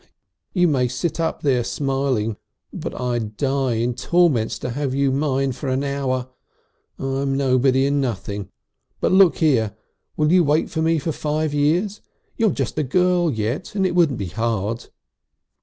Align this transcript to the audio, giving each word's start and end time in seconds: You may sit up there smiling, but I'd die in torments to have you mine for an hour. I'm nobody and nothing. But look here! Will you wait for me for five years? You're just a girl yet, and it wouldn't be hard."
You 0.53 0.67
may 0.67 0.87
sit 0.87 1.19
up 1.19 1.43
there 1.43 1.63
smiling, 1.63 2.37
but 2.73 2.99
I'd 2.99 3.37
die 3.37 3.73
in 3.75 3.93
torments 3.93 4.57
to 4.57 4.71
have 4.71 4.95
you 4.95 5.11
mine 5.11 5.51
for 5.51 5.69
an 5.69 5.83
hour. 5.83 6.27
I'm 6.97 7.37
nobody 7.37 7.85
and 7.85 8.01
nothing. 8.01 8.49
But 8.99 9.11
look 9.11 9.37
here! 9.37 9.75
Will 10.17 10.31
you 10.31 10.43
wait 10.43 10.71
for 10.71 10.81
me 10.81 10.97
for 10.97 11.11
five 11.11 11.53
years? 11.53 12.01
You're 12.35 12.49
just 12.49 12.79
a 12.79 12.83
girl 12.83 13.29
yet, 13.31 13.75
and 13.75 13.85
it 13.85 13.93
wouldn't 13.93 14.17
be 14.17 14.29
hard." 14.29 14.87